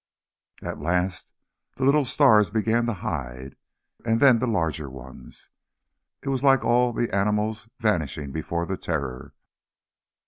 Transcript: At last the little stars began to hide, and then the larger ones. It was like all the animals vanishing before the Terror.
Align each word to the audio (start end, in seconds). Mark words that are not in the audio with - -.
At 0.63 0.79
last 0.79 1.31
the 1.75 1.83
little 1.83 2.05
stars 2.05 2.49
began 2.49 2.87
to 2.87 2.93
hide, 3.05 3.55
and 4.03 4.19
then 4.19 4.39
the 4.39 4.47
larger 4.47 4.89
ones. 4.89 5.51
It 6.23 6.29
was 6.29 6.43
like 6.43 6.63
all 6.65 6.91
the 6.91 7.13
animals 7.15 7.69
vanishing 7.79 8.31
before 8.31 8.65
the 8.65 8.77
Terror. 8.77 9.35